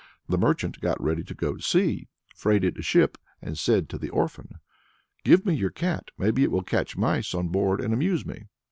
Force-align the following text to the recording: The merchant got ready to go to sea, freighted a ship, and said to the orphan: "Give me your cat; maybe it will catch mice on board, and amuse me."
The 0.27 0.37
merchant 0.39 0.79
got 0.81 0.99
ready 0.99 1.23
to 1.23 1.35
go 1.35 1.53
to 1.57 1.61
sea, 1.61 2.07
freighted 2.35 2.75
a 2.75 2.81
ship, 2.81 3.19
and 3.39 3.55
said 3.55 3.87
to 3.89 3.99
the 3.99 4.09
orphan: 4.09 4.55
"Give 5.23 5.45
me 5.45 5.53
your 5.53 5.69
cat; 5.69 6.09
maybe 6.17 6.41
it 6.41 6.49
will 6.49 6.63
catch 6.63 6.97
mice 6.97 7.35
on 7.35 7.49
board, 7.49 7.79
and 7.79 7.93
amuse 7.93 8.25
me." 8.25 8.47